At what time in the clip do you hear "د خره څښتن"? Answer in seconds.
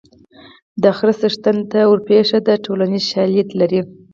0.81-1.57